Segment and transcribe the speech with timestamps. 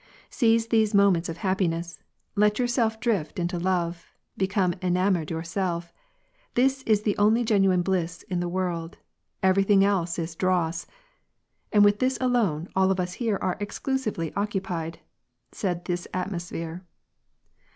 [0.31, 1.99] "Seize these moments of happiness;
[2.35, 5.93] let yourself drift into love; become enamoured yourself.
[6.55, 8.97] This is the only genuine bliss in the world;
[9.43, 10.87] everything else is dross.
[11.71, 15.01] And with this alone all of us here are exclusively occupied,"
[15.51, 16.81] said this atmoe phere.